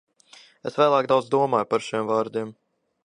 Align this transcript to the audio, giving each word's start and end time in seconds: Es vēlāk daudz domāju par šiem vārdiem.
Es 0.69 0.79
vēlāk 0.79 1.09
daudz 1.11 1.27
domāju 1.35 1.69
par 1.75 1.85
šiem 1.89 2.09
vārdiem. 2.13 2.51